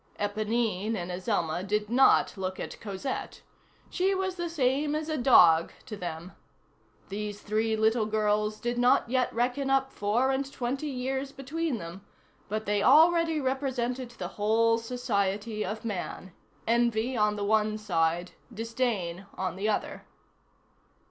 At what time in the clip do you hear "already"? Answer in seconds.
12.81-13.39